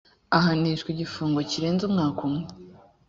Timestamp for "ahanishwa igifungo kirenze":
0.37-1.83